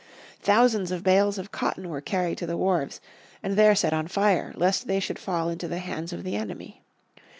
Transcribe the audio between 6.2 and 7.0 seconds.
the enemy.